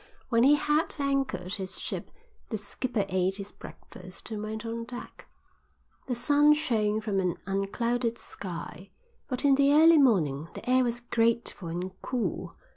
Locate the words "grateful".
11.01-11.67